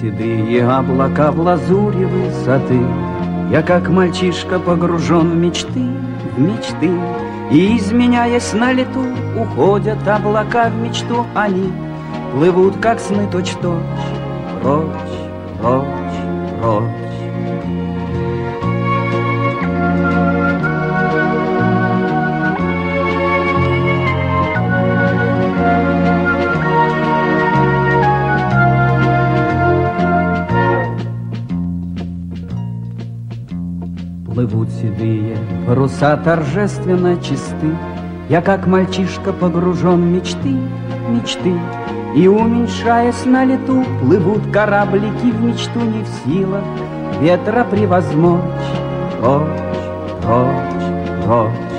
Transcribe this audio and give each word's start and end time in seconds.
седые 0.00 0.66
облака 0.66 1.30
в 1.30 1.40
лазуре 1.40 2.06
высоты. 2.06 2.80
Я 3.50 3.62
как 3.62 3.88
мальчишка 3.88 4.58
погружен 4.58 5.30
в 5.30 5.36
мечты, 5.36 5.86
в 6.36 6.40
мечты, 6.40 6.90
И, 7.50 7.76
изменяясь 7.76 8.52
на 8.54 8.72
лету, 8.72 9.04
уходят 9.38 10.06
облака 10.08 10.70
в 10.70 10.76
мечту 10.82 11.26
Они. 11.34 11.70
Плывут, 12.32 12.76
как 12.80 12.98
сны 12.98 13.28
точь-точь, 13.30 13.82
прочь, 14.62 15.11
Плывут 34.34 34.70
седые 34.70 35.36
паруса 35.66 36.16
торжественно 36.16 37.20
чисты, 37.20 37.76
Я 38.30 38.40
как 38.40 38.66
мальчишка 38.66 39.30
погружен 39.30 40.10
мечты, 40.10 40.56
мечты, 41.10 41.52
И, 42.16 42.26
уменьшаясь 42.26 43.26
на 43.26 43.44
лету, 43.44 43.84
плывут 44.00 44.50
кораблики 44.50 45.30
в 45.30 45.42
мечту 45.42 45.80
не 45.80 46.02
в 46.02 46.08
силах 46.24 46.64
Ветра 47.20 47.64
превозмочь, 47.64 48.40
прочь, 49.20 49.60
прочь, 50.22 51.24
прочь. 51.26 51.71